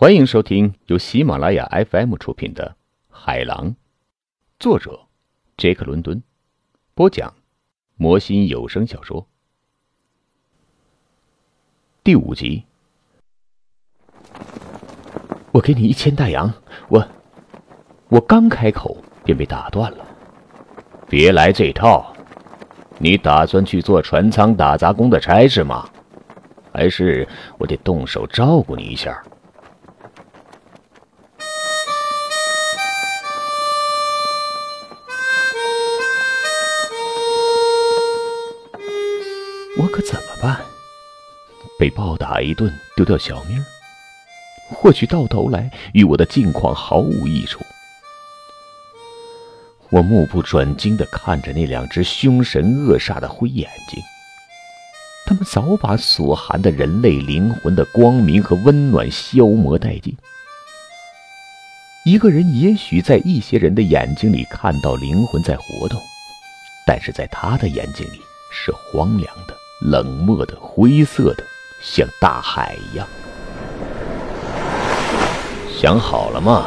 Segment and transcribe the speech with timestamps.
[0.00, 2.76] 欢迎收听由喜马拉雅 FM 出品的
[3.12, 3.70] 《海狼》，
[4.60, 5.00] 作者
[5.56, 6.22] 杰克·伦敦，
[6.94, 7.34] 播讲
[7.96, 9.26] 魔心有声小说
[12.04, 12.62] 第五集。
[15.50, 16.54] 我给你一千大洋，
[16.88, 17.04] 我
[18.08, 20.06] 我刚开口便被打断了。
[21.08, 22.14] 别来这套！
[22.98, 25.90] 你打算去做船舱打杂工的差事吗？
[26.72, 27.26] 还是
[27.58, 29.20] 我得动手照顾你一下？
[39.78, 40.60] 我可怎么办？
[41.78, 43.64] 被暴打一顿，丢掉小命？
[44.70, 47.64] 或许到头来与我的境况毫无益处。
[49.90, 54.02] 我目不转睛的看着那两只凶神恶煞的灰眼睛，
[55.26, 60.16] 他们早把所含的人类灵魂的光明和温暖消磨殆尽。
[62.04, 66.02] 一个人也许在一些人的眼睛里看到灵魂在活动，
[66.84, 69.56] 但是在他的眼睛里是荒凉的。
[69.80, 71.44] 冷漠的、灰色的，
[71.80, 73.06] 像大海一样。
[75.80, 76.66] 想好了吗？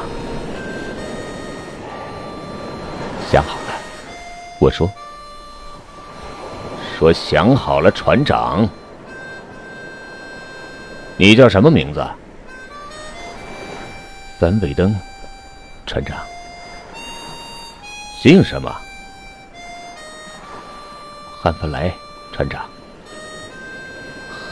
[3.30, 3.74] 想好了。
[4.60, 4.90] 我说。
[6.98, 8.70] 说想好了，船长。
[11.18, 12.06] 你叫什么名字？
[14.40, 14.96] 范伟登，
[15.86, 16.18] 船长。
[18.22, 18.74] 姓什么？
[21.42, 21.92] 汉弗莱，
[22.32, 22.64] 船长。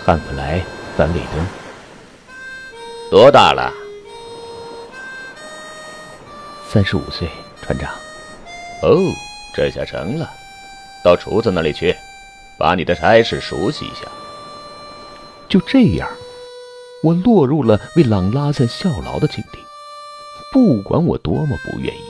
[0.09, 0.59] 汉弗莱·
[0.97, 1.45] 范伟登，
[3.11, 3.71] 多大了？
[6.67, 7.29] 三十五岁，
[7.61, 7.91] 船长。
[8.81, 8.97] 哦，
[9.55, 10.27] 这下成了。
[11.03, 11.95] 到厨子那里去，
[12.57, 14.07] 把你的差事熟悉一下。
[15.47, 16.09] 就这样，
[17.03, 19.59] 我落入了为朗拉森效劳的境地。
[20.51, 22.03] 不管我多么不愿意，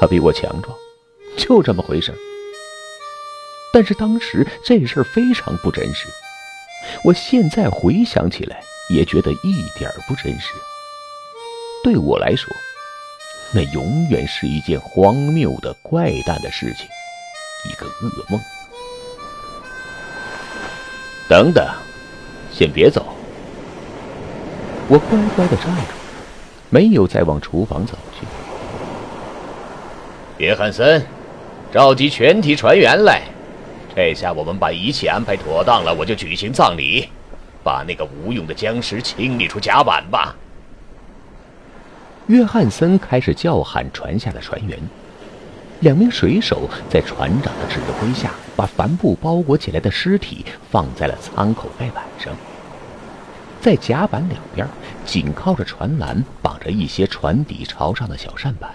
[0.00, 0.76] 他比我强壮，
[1.36, 2.12] 就这么回事。
[3.76, 6.08] 但是当时这事儿非常不真实，
[7.04, 10.54] 我现在回想起来也觉得一点不真实。
[11.84, 12.50] 对我来说，
[13.52, 16.86] 那永远是一件荒谬的、怪诞的事情，
[17.70, 18.40] 一个噩梦。
[21.28, 21.62] 等等，
[22.50, 23.14] 先别走。
[24.88, 25.92] 我乖乖的站住，
[26.70, 28.26] 没有再往厨房走去。
[30.38, 31.04] 约翰森，
[31.70, 33.20] 召集全体船员来。
[33.96, 37.08] 这下我们把一切安排妥当了，我就举行葬礼，
[37.64, 40.36] 把那个无用的僵尸清理出甲板吧。
[42.26, 44.78] 约翰森开始叫喊船下的船员，
[45.80, 52.34] 两名水手在船长的指挥下，把帆布包裹起来的尸体放在了舱口盖板上。
[53.62, 54.68] 在甲板两边，
[55.06, 58.70] 紧靠着船栏，绑着一些船底朝上的小扇板。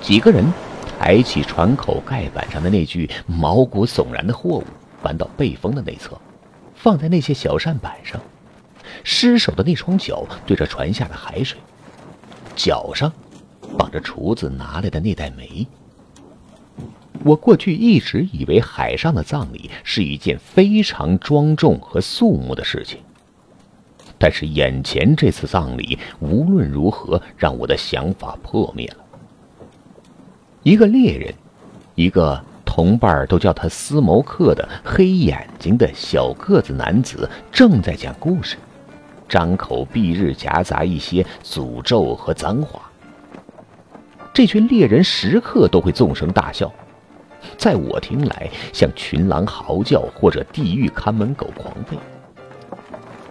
[0.00, 0.52] 几个人。
[0.82, 4.64] 抬起船口盖板上的那具毛骨悚然的货物，
[5.02, 6.20] 搬到背风的内侧，
[6.74, 8.20] 放在那些小扇板上。
[9.04, 11.58] 尸首的那双脚对着船下的海水，
[12.54, 13.12] 脚上
[13.76, 15.66] 绑着厨子拿来的那袋煤。
[17.24, 22.98] 我过去一直以为海上的葬礼是一件非常庄重和肃穆的事情，
[24.18, 29.01] 但是眼前这次葬礼无论如何让我的想法破灭了。
[30.62, 31.34] 一个猎人，
[31.96, 38.56] 一个同伴都叫他斯谋克的黑眼睛的小个子男子正在讲故事，
[39.28, 42.82] 张口闭日夹杂一些诅咒和脏话。
[44.32, 46.70] 这群猎人时刻都会纵声大笑，
[47.58, 51.96] 在我听来像群狼嚎叫或者地狱看门狗狂吠。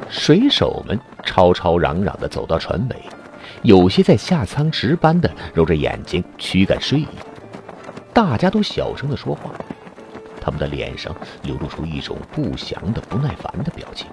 [0.10, 3.21] 水手们吵吵嚷嚷地走到船尾。
[3.64, 7.08] 有些在下舱值班的揉着眼睛驱赶睡意，
[8.14, 9.52] 大家都小声的说话，
[10.40, 14.08] 他们的脸上流露出一种不祥的不耐烦的表情。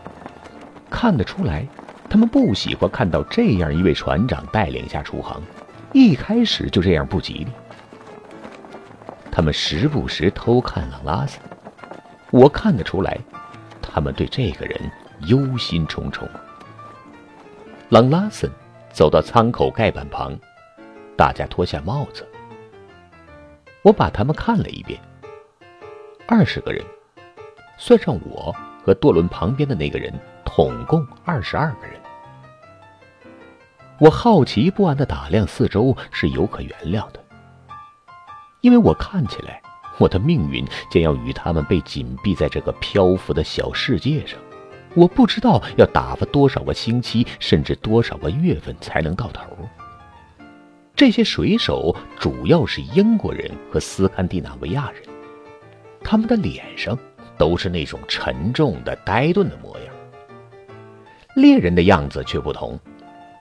[0.91, 1.67] 看得出来，
[2.08, 5.43] 他们不喜欢看到这样一位船长带领下出航，
[5.93, 7.47] 一开始就这样不吉利。
[9.31, 11.41] 他们时不时偷看朗拉森，
[12.31, 13.19] 我看得出来，
[13.81, 14.91] 他们对这个人
[15.26, 16.26] 忧心忡忡。
[17.91, 18.50] 朗拉森。
[18.99, 20.37] 走到舱口盖板旁，
[21.17, 22.27] 大家脱下帽子。
[23.83, 25.00] 我把他们看了一遍，
[26.27, 26.85] 二十个人，
[27.77, 28.53] 算上我
[28.85, 30.12] 和舵轮旁边的那个人，
[30.45, 31.95] 统共二十二个人。
[34.00, 37.25] 我好奇不安的打量四周，是有可原谅的，
[38.62, 39.62] 因为我看起来，
[39.99, 44.41] 我的命运将要与他们被紧闭在这个漂浮的小世界上，
[44.94, 49.44] 我不知道要打发多少个星期，甚至多少个月份才能到头。
[50.96, 55.02] 这些水手主要是英国人和斯堪的纳维亚人，
[56.02, 56.99] 他们的脸上
[57.37, 59.94] 都是那种沉重的、呆钝的模样。
[61.37, 62.76] 猎人的样子却不同，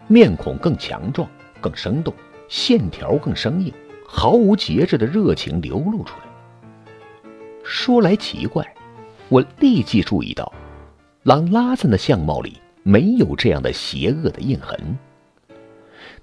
[0.08, 1.28] 面孔更强壮、
[1.60, 2.14] 更生动，
[2.48, 3.74] 线条更生硬，
[4.06, 6.28] 毫无节制的热情流露出来。
[7.64, 8.72] 说来奇怪，
[9.30, 10.54] 我立即注意到。
[11.28, 14.98] 朗拉森的相貌里没有这样的邪恶的印痕。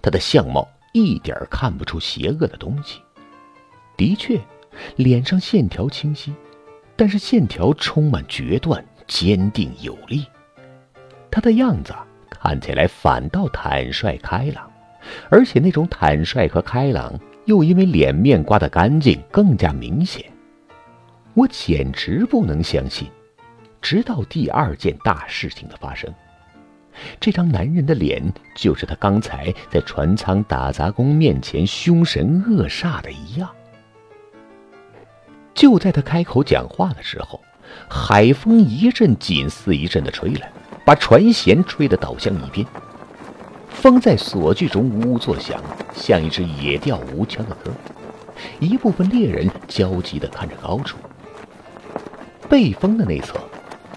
[0.01, 3.03] 他的相貌一点看不出邪恶的东西。
[3.99, 4.41] 的确，
[4.97, 6.33] 脸上线条清晰，
[6.97, 10.25] 但是线条充满决断、坚定有力。
[11.31, 11.93] 他的样子
[12.31, 14.73] 看起来反倒坦率开朗，
[15.29, 17.13] 而且那种坦率和开朗
[17.45, 20.25] 又因为脸面刮得干净更加明显。
[21.35, 23.07] 我简直不能相信。
[23.85, 26.11] 直到第二件大事情的发生，
[27.21, 33.47] 这张男人的脸就是他刚才在船舱打杂工面前凶神恶煞的一样。
[35.53, 37.39] 就在他开口讲话的时候，
[37.87, 40.51] 海风一阵紧似一阵的吹来，
[40.87, 42.67] 把船舷吹得倒向一边。
[43.69, 45.63] 风在锁具中呜呜作响，
[45.95, 47.71] 像一只野调无腔的歌。
[48.61, 50.97] 一部分猎人焦急地看着高处，
[52.49, 53.39] 背风的那侧。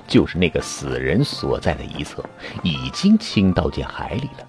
[0.08, 2.24] 就是那个死人所在的一侧，
[2.64, 4.48] 已经倾倒进海里了。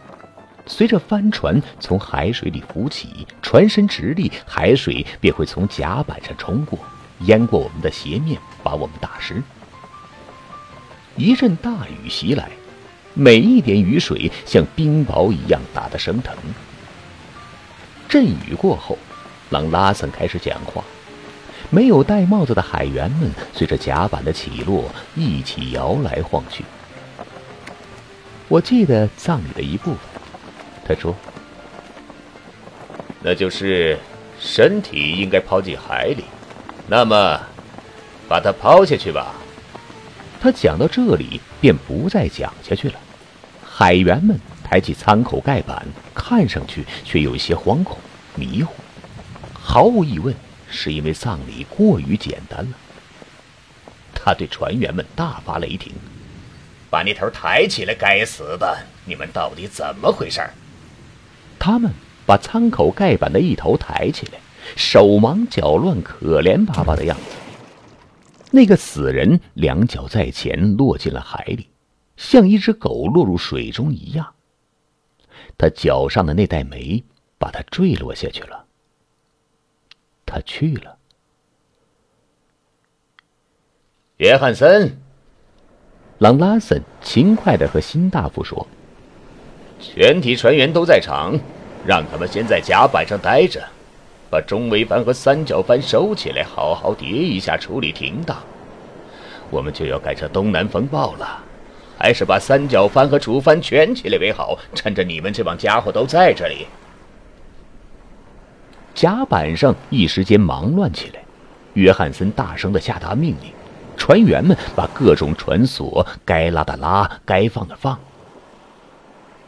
[0.67, 6.79] 随着帆船从海水里浮起，船身直立，海水便会从甲板上冲过，
[7.21, 9.43] 淹过我们的鞋面，把我们打湿。
[11.17, 12.51] 一阵大雨袭来，
[13.15, 16.37] 每一点雨水像冰雹一样打得生疼。
[18.09, 18.97] 阵雨过后，
[19.51, 20.85] 朗拉森开始讲话。
[21.71, 26.65] 没有戴帽子的海员们随着甲板的起落一起摇来晃去。
[28.49, 29.99] 我记得葬礼的一部分，
[30.87, 31.15] 他说
[33.21, 33.99] ：“那就是
[34.41, 36.25] 身体应该抛进海里，
[36.87, 37.39] 那么
[38.27, 39.35] 把它抛下去吧。”
[40.41, 42.95] 他讲到这里便不再讲下去了。
[43.63, 47.99] 海员们抬起舱口盖板，看上去却有些惶恐、
[48.35, 48.73] 迷糊。
[49.53, 50.35] 毫无疑问。
[50.71, 52.73] 是因为葬礼过于简单了。
[54.15, 55.93] 他对船员们大发雷霆
[56.91, 57.95] ：“把那头抬起来！
[57.95, 60.41] 该死的，你们到底怎么回事？”
[61.59, 61.91] 他们
[62.27, 64.39] 把舱口盖板的一头抬起来，
[64.77, 67.37] 手忙脚乱、可怜巴巴的样子。
[68.51, 71.69] 那个死人两脚在前，落进了海里，
[72.17, 74.35] 像一只狗落入水中一样。
[75.57, 77.03] 他脚上的那袋煤
[77.39, 78.65] 把他坠落下去了。
[80.29, 80.97] 他去了。
[84.19, 84.99] 约翰森，
[86.19, 88.67] 朗拉森勤快的和辛大夫说
[89.81, 91.39] ：“全体船员都在场，
[91.87, 93.65] 让他们先在甲板上待着，
[94.29, 98.37] 把中桅帆和三角帆收起来，好好叠一下，处理停当。
[99.51, 101.45] 我们就要赶上东南风暴了，
[101.97, 104.59] 还是把三角帆和主帆卷起来为好。
[104.75, 106.67] 趁着你们这帮家伙都在这里。”
[108.99, 111.23] 甲板上一时间忙乱起来，
[111.75, 113.53] 约翰森大声的下达命令，
[113.97, 117.97] 船员们把各种船锁该拉的拉，该放的放。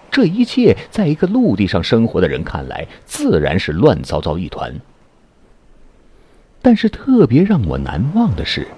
[0.09, 4.73] 这一切在一个陆地上生活的人看来，自然是乱糟糟一团。
[6.63, 8.69] 但是特别让我难忘的是，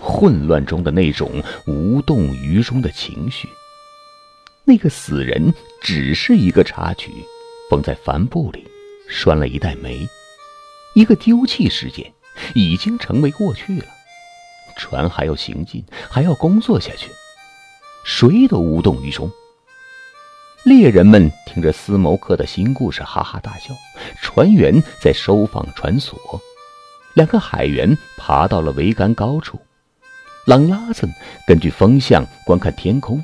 [0.00, 3.48] 混乱中的那种无动于衷的情绪。
[4.64, 5.52] 那个死人
[5.82, 7.10] 只是一个插曲，
[7.68, 8.64] 缝在帆布里，
[9.08, 10.08] 拴了一袋煤。
[10.94, 12.12] 一个丢弃事件
[12.54, 13.86] 已经成为过去了，
[14.76, 17.10] 船还要行进，还要工作下去，
[18.04, 19.30] 谁都无动于衷。
[20.64, 23.72] 猎人们听着斯谋克的新故事，哈哈大笑；
[24.20, 26.18] 船员在收放船索，
[27.14, 29.58] 两个海员爬到了桅杆高处，
[30.46, 31.10] 朗拉森
[31.46, 33.22] 根据风向观看天空。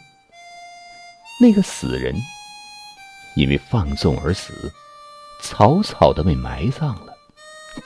[1.39, 2.15] 那个死人
[3.35, 4.73] 因为放纵而死，
[5.43, 7.06] 草草的被埋葬了。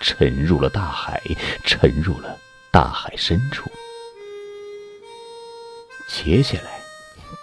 [0.00, 1.20] 沉入了大海，
[1.64, 2.38] 沉入了
[2.70, 3.70] 大海深处。
[6.09, 6.80] 接下来，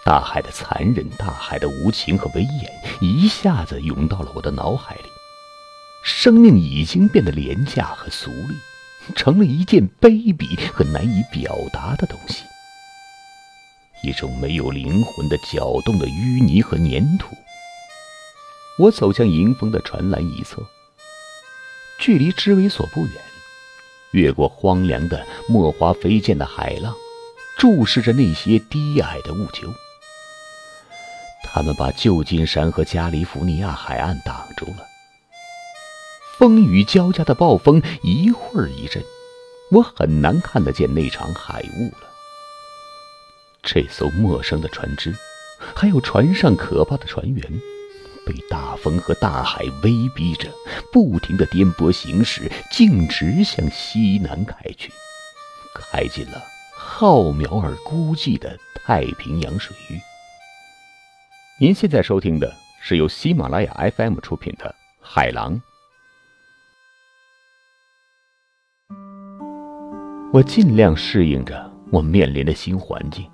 [0.05, 5.03] 大海的残忍、大海的无情和威严一下子涌到了我的脑海里。
[6.03, 8.55] 生命已经变得廉价和俗丽，
[9.15, 12.43] 成了一件卑鄙和难以表达的东西，
[14.03, 17.35] 一种没有灵魂的搅动的淤泥和粘土。
[18.79, 20.61] 我走向迎风的船栏一侧。
[21.99, 23.13] 距离支尾所不远，
[24.11, 26.93] 越过荒凉的墨花飞溅的海浪，
[27.57, 29.67] 注视着那些低矮的雾丘。
[31.43, 34.85] 他们把旧金山和加利福尼亚海岸挡住了。
[36.37, 39.03] 风雨交加的暴风一会儿一阵，
[39.71, 42.07] 我很难看得见那场海雾了。
[43.63, 45.15] 这艘陌生的船只，
[45.75, 47.61] 还有船上可怕的船员，
[48.27, 50.51] 被大风和大海威逼着，
[50.91, 54.91] 不停的颠簸行驶，径直向西南开去，
[55.73, 56.43] 开进了
[56.75, 59.99] 浩渺而孤寂的太平洋水域。
[61.59, 64.65] 您现在收听的是由喜马拉雅 FM 出品的
[65.01, 65.55] 《海狼》。
[70.33, 73.25] 我尽量适应着我面临的新环境。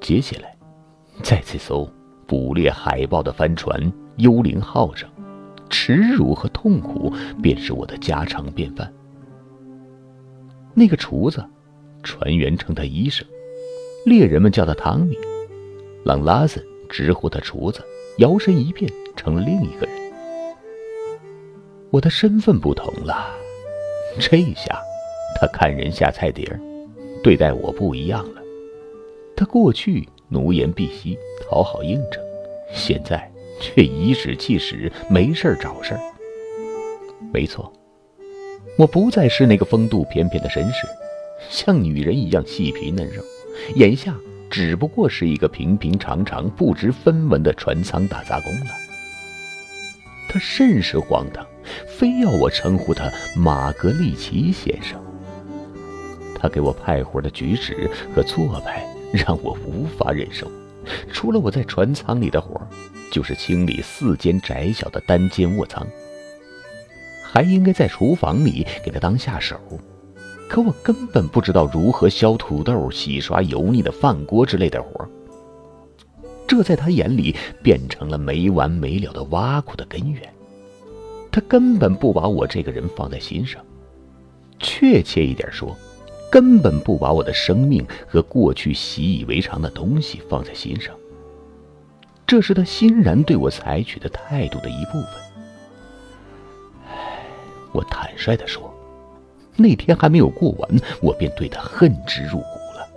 [0.00, 0.54] 接下来，
[1.22, 1.88] 在这艘
[2.26, 5.08] 捕猎海豹的帆船“幽灵号”上，
[5.68, 7.12] 耻辱和痛苦
[7.42, 8.92] 便是我的家常便饭。
[10.74, 11.44] 那个厨子，
[12.02, 13.26] 船员称他医生，
[14.04, 15.16] 猎人们叫他汤米，
[16.04, 17.80] 朗拉森直呼他厨子，
[18.18, 19.94] 摇身一变成了另一个人。
[21.90, 23.28] 我的身份不同了，
[24.18, 24.80] 这下。
[25.36, 26.60] 他看人下菜碟儿，
[27.22, 28.40] 对待我不一样了。
[29.36, 32.22] 他过去奴颜婢膝，讨好应承，
[32.72, 36.00] 现在却颐指气使，没事儿找事儿。
[37.32, 37.72] 没错，
[38.78, 40.86] 我不再是那个风度翩翩的绅士，
[41.50, 43.22] 像女人一样细皮嫩肉，
[43.76, 44.14] 眼下
[44.50, 48.66] 只不过是一个平平常常、不知分文的船舱打杂工了。
[50.28, 51.46] 他甚是荒唐，
[51.86, 55.00] 非要我称呼他马格利奇先生。
[56.36, 60.50] 他给我派活的举止和做派让我无法忍受。
[61.12, 62.60] 除了我在船舱里的活，
[63.12, 65.86] 就是清理四间窄小的单间卧舱。
[67.22, 69.56] 还应该在厨房里给他当下手，
[70.48, 75.08] 可我根本不知道如何削土豆、洗刷油腻的饭锅之类的活。
[76.46, 80.22] 这在他眼里变成了没完没了的挖苦的根源。
[81.32, 83.64] 他根本不把我这个人放在心上。
[84.58, 85.76] 确切一点说。
[86.34, 90.92] 根本不把我的生命和过去习以为常的东西放在心上，
[92.26, 95.10] 这是他欣然对我采取的态度的一部分。
[96.88, 97.24] 唉，
[97.70, 98.74] 我坦率地说，
[99.54, 100.68] 那天还没有过完，
[101.00, 102.88] 我便对他恨之入骨了。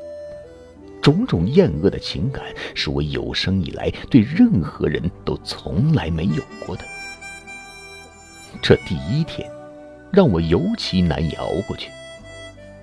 [1.00, 6.84] 种种厌恶的情感是我有生以来对任何人都从来没有过的。
[8.64, 9.48] 这第一天，
[10.12, 11.92] 让我尤其难以熬过去。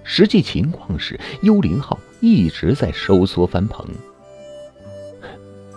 [0.04, 3.84] 实际情况是，幽灵号一直在收缩翻棚。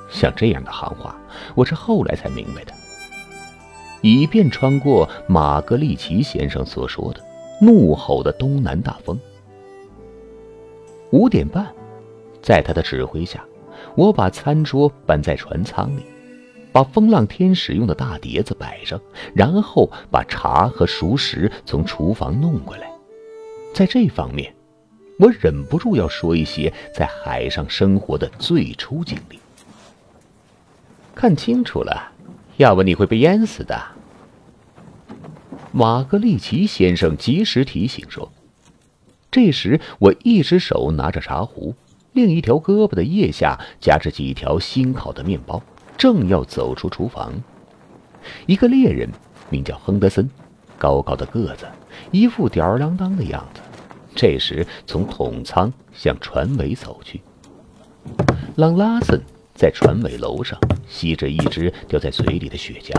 [0.10, 1.20] 像这样的行话，
[1.56, 2.74] 我是后来才明白的，
[4.02, 7.22] 以便穿过马格利奇先生所说的
[7.62, 9.18] 怒吼的东南大风。
[11.12, 11.74] 五点半，
[12.42, 13.44] 在他的指挥下，
[13.96, 16.04] 我把餐桌搬在船舱里，
[16.72, 19.00] 把风浪天使用的大碟子摆上，
[19.34, 22.92] 然后把茶和熟食从厨房弄过来。
[23.74, 24.54] 在这方面，
[25.20, 29.40] 我忍不住要说一些在海上生活的最初经历。
[31.14, 32.12] 看清楚了，
[32.58, 33.80] 要不你会被淹死的。
[35.72, 38.32] 马格利奇先生及时提醒说。
[39.30, 41.76] 这时，我一只手拿着茶壶，
[42.14, 45.62] 另一条胳膊的腋下夹着几条新烤的面包，
[45.98, 47.34] 正要走出厨房。
[48.46, 49.10] 一个猎人，
[49.50, 50.28] 名叫亨德森，
[50.80, 51.68] 高高的个子，
[52.12, 53.62] 一副吊儿郎当的样子。
[54.16, 57.22] 这时，从桶舱向船尾走去。
[58.56, 59.22] 朗拉森
[59.54, 62.92] 在船尾楼上吸着一只掉在嘴里的雪茄。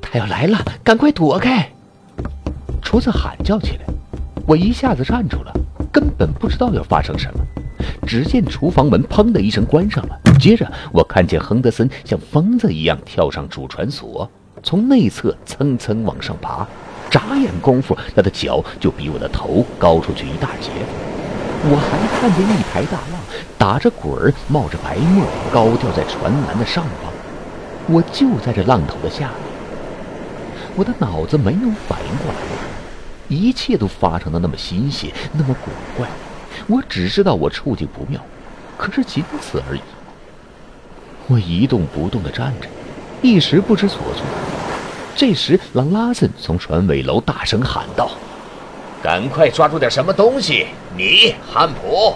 [0.00, 1.70] 他要来了，赶快躲开！
[2.80, 3.84] 厨子喊叫起来。
[4.46, 5.52] 我一下子站住了，
[5.92, 7.44] 根本不知道要发生什么。
[8.06, 14.30] 只见厨房门砰的一声关上了，接着我看见亨德森像疯子一样跳上主船索，
[14.62, 16.66] 从内侧蹭蹭往上爬。
[17.12, 20.70] 眨眼功夫，他的脚就比我的头高出去一大截。
[21.64, 23.20] 我还看见一排大浪
[23.58, 27.12] 打着滚儿，冒着白沫，高吊在船栏的上方。
[27.86, 29.36] 我就在这浪头的下面。
[30.74, 32.40] 我的脑子没有反应过来，
[33.28, 36.08] 一切都发生的那么新鲜，那么古怪。
[36.66, 38.18] 我只知道我处境不妙，
[38.78, 39.80] 可是仅此而已。
[41.28, 42.66] 我一动不动地站着，
[43.20, 44.24] 一时不知所措。
[45.14, 48.10] 这时，朗拉森从船尾楼大声喊道
[49.02, 50.66] ：“赶快抓住点什么东西！
[50.96, 52.14] 你，汉普！”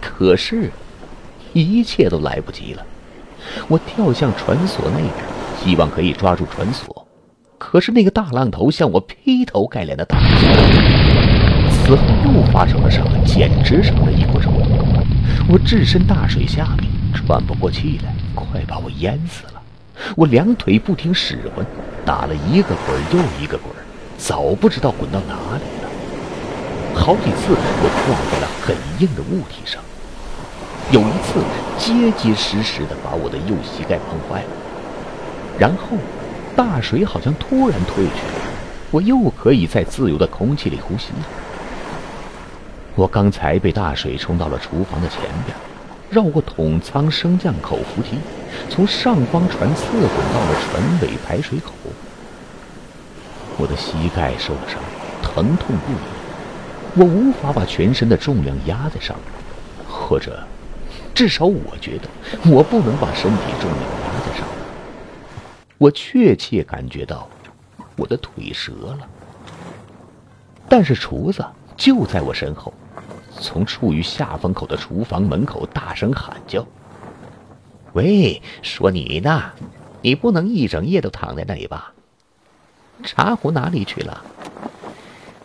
[0.00, 0.70] 可是，
[1.52, 2.84] 一切都来不及了。
[3.68, 5.12] 我跳向船索那边，
[5.64, 7.06] 希望可以抓住船索。
[7.56, 10.26] 可是那个大浪头向我劈头盖脸的打来，
[11.70, 14.50] 此后又发生了什么，简直成了一锅粥。
[15.50, 19.57] 我置身大水下面，喘不过气来，快把我淹死了。
[20.16, 21.64] 我两腿不听使唤，
[22.04, 23.72] 打了一个滚又一个滚，
[24.16, 25.88] 早不知道滚到哪里了。
[26.94, 29.82] 好几次我撞在了很硬的物体上，
[30.90, 31.42] 有一次
[31.78, 34.48] 结结实实的把我的右膝盖碰坏了。
[35.58, 35.96] 然后，
[36.56, 38.42] 大水好像突然退去了，
[38.90, 41.26] 我又可以在自由的空气里呼吸了。
[42.94, 45.56] 我刚才被大水冲到了厨房的前边，
[46.10, 48.18] 绕过桶仓升降口扶梯，
[48.68, 51.72] 从上方船侧滚到了船尾排水口。
[53.56, 54.80] 我的膝盖受了伤，
[55.22, 59.24] 疼痛不已，我无法把全身的重量压在上面，
[59.88, 60.46] 或者，
[61.12, 62.08] 至少我觉得
[62.50, 64.58] 我不能把身体重量压在上面。
[65.76, 67.28] 我确切感觉到
[67.96, 69.08] 我的腿折了，
[70.68, 71.44] 但是厨子
[71.76, 72.72] 就在我身后。
[73.40, 76.66] 从处于下风口的厨房门口大声喊叫
[77.98, 79.42] ：“喂，说你呢，
[80.02, 81.92] 你不能一整夜都躺在那里吧？
[83.02, 84.24] 茶壶哪里去了？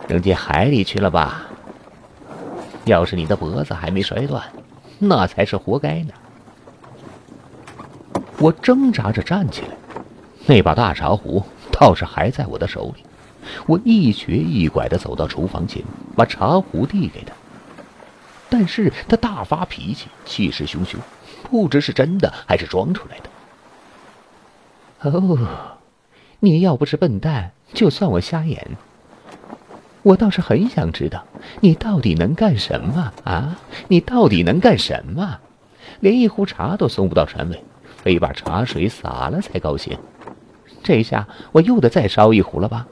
[0.06, 1.46] 扔进海里去了吧？
[2.84, 4.40] 要是你的脖子还没摔断，
[5.00, 6.12] 那才是活该呢。”
[8.38, 9.76] 我挣扎着站起来，
[10.46, 13.02] 那把大茶壶倒是还在我的手里。
[13.66, 15.82] 我一瘸一拐地走到厨房前，
[16.14, 17.32] 把茶壶递给他。
[18.48, 20.98] 但是他大发脾气，气势汹汹，
[21.44, 25.10] 不知是真的还是装出来的。
[25.10, 25.78] 哦，
[26.40, 28.72] 你要不是笨蛋，就算我瞎眼。
[30.02, 31.24] 我倒是很想知道，
[31.60, 33.56] 你到底能干什么啊？
[33.88, 35.38] 你到底能干什么？
[36.00, 37.62] 连一壶茶都送不到船尾，
[38.02, 39.96] 非把茶水洒了才高兴。
[40.82, 42.86] 这下我又得再烧一壶了吧？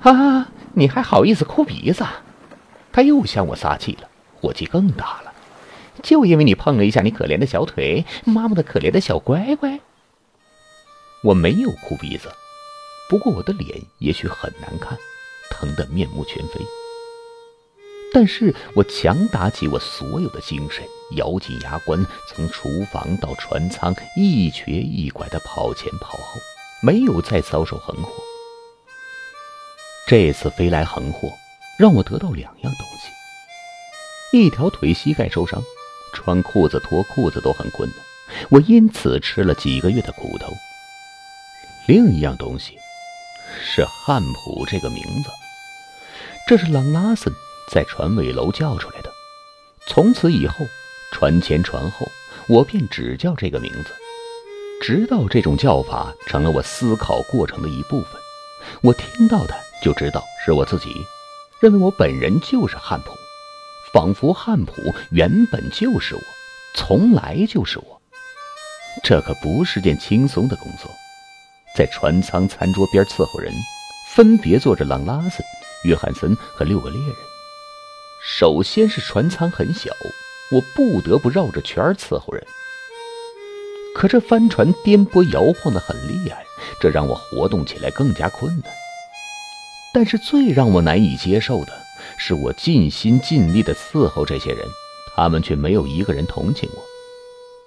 [0.00, 0.48] 哈啊！
[0.74, 2.04] 你还好意思哭鼻子？
[2.92, 4.08] 他又向我撒气了，
[4.40, 5.32] 火气更大了。
[6.02, 9.80] 就因为你碰了一下你可怜的小腿，妈妈的可怜的小乖乖。
[11.22, 12.32] 我没有哭鼻子，
[13.08, 14.96] 不过我的脸也许很难看，
[15.50, 16.60] 疼得面目全非。
[18.12, 20.84] 但是我强打起我所有的精神，
[21.16, 26.40] 咬紧牙关，从厨房到船舱，一瘸一拐地跑前跑后，
[26.82, 28.12] 没有再遭受横祸。
[30.06, 31.32] 这次飞来横祸。
[31.78, 35.62] 让我得到两样东西：一条腿膝盖受伤，
[36.12, 37.98] 穿裤子脱裤子都很困难，
[38.48, 40.52] 我因此吃了几个月的苦头；
[41.86, 42.76] 另一样东西
[43.60, 45.30] 是汉普这个名字，
[46.48, 47.32] 这是朗拉森
[47.70, 49.10] 在船尾楼叫出来的。
[49.86, 50.66] 从此以后，
[51.12, 52.10] 船前船后，
[52.48, 53.90] 我便只叫这个名字，
[54.80, 58.20] 直到这种叫法成了我思考过程的一部分。
[58.80, 61.06] 我听到的就知道是我自己。
[61.58, 63.16] 认为我本人就是汉普，
[63.92, 64.72] 仿佛汉普
[65.10, 66.20] 原本就是我，
[66.74, 68.00] 从来就是我。
[69.02, 70.90] 这可不是件轻松的工作。
[71.76, 73.52] 在船舱餐桌边伺候人，
[74.14, 75.44] 分别坐着朗拉森、
[75.84, 77.14] 约翰森和六个猎人。
[78.24, 79.90] 首先是船舱很小，
[80.50, 82.44] 我不得不绕着圈伺候人。
[83.94, 86.44] 可这帆船颠簸摇晃的很厉害，
[86.80, 88.72] 这让我活动起来更加困难。
[89.92, 91.85] 但是最让我难以接受的
[92.18, 94.66] 是，我尽心尽力地伺候这些人，
[95.14, 96.82] 他们却没有一个人同情我。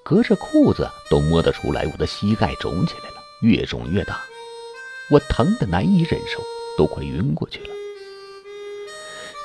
[0.04, 4.20] 隔着裤子都摸得出来，我的膝盖肿起来了，越肿越大，
[5.12, 6.44] 我疼得难以忍受，
[6.78, 7.70] 都快晕过去了。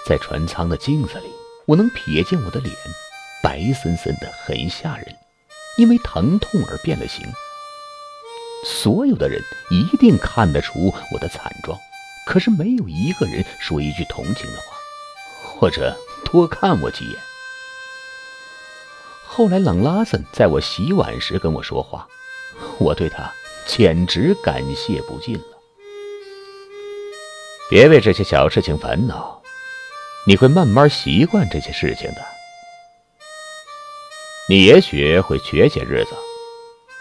[0.07, 1.27] 在船舱的镜子里，
[1.67, 2.75] 我能瞥见我的脸，
[3.43, 5.07] 白森森的，很吓人，
[5.77, 7.27] 因为疼痛而变了形。
[8.65, 11.79] 所有的人一定看得出我的惨状。
[12.27, 14.74] 可是没有一个人说一句同情的话，
[15.59, 17.19] 或者多看我几眼。
[19.27, 22.07] 后来朗拉森在我洗碗时跟我说话，
[22.79, 23.33] 我对他
[23.67, 25.45] 简直感谢不尽了。
[27.71, 29.43] 别为这些小事情烦恼，
[30.27, 32.25] 你会慢慢习惯这些事情的。
[34.49, 36.11] 你也许会缺些日子，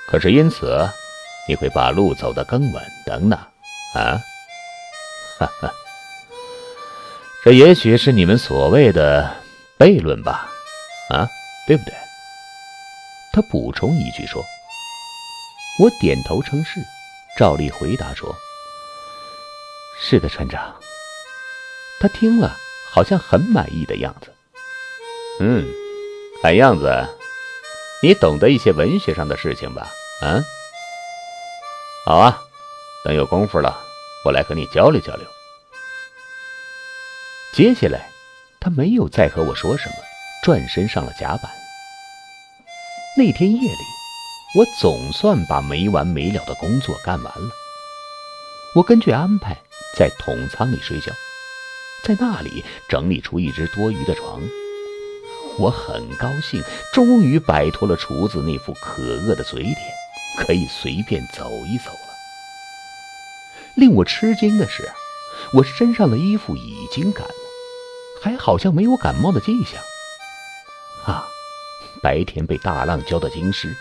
[0.07, 0.89] 可是因此
[1.47, 3.37] 你会把路走得更稳当呢，
[3.93, 4.17] 啊？
[5.37, 5.73] 哈哈，
[7.43, 9.35] 这也许是你们所谓的
[9.77, 10.49] 悖论吧？
[11.09, 11.27] 啊，
[11.67, 11.93] 对不对？
[13.33, 14.41] 他补充一句说
[15.77, 16.79] ：“我点头称是，
[17.37, 18.33] 照例回答说
[19.99, 20.73] ：‘是的，船长。’
[21.99, 22.55] 他听了，
[22.93, 24.33] 好像很满意的样子。
[25.41, 25.67] 嗯，
[26.41, 27.05] 看样子
[28.01, 29.91] 你懂得一些文学上的事情吧？
[30.21, 30.41] 啊，
[32.05, 32.41] 好啊，
[33.03, 33.81] 等有功夫了。”
[34.23, 35.27] 我来和你交流交流。
[37.53, 38.09] 接下来，
[38.59, 39.95] 他没有再和我说什么，
[40.41, 41.51] 转身上了甲板。
[43.15, 43.77] 那天夜里，
[44.57, 47.51] 我总算把没完没了的工作干完了。
[48.73, 49.55] 我根据安排
[49.95, 51.11] 在统舱里睡觉，
[52.03, 54.41] 在那里整理出一只多余的床。
[55.59, 59.77] 我很高兴，终于摆脱了厨子那副可恶的嘴脸，
[60.39, 61.99] 可以随便走一走了。
[63.75, 64.91] 令我吃惊的是，
[65.53, 67.33] 我身上的衣服已经干了，
[68.23, 69.83] 还好像没有感冒的迹象。
[71.05, 71.27] 啊，
[72.01, 73.75] 白天被大浪浇得精湿，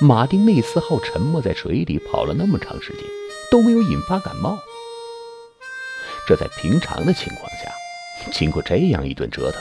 [0.00, 3.02] 马丁内斯号沉没在水里跑了那么长时间，
[3.50, 4.56] 都没有引发感冒。
[6.28, 7.72] 这在平常的情况下，
[8.30, 9.60] 经过这样一顿折腾，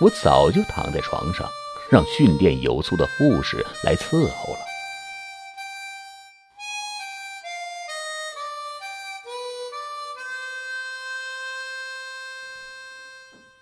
[0.00, 1.46] 我早就躺在床上，
[1.90, 4.60] 让训练有素的护士来伺候了。